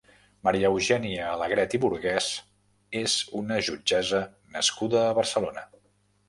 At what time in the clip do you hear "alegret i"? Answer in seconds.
1.33-1.79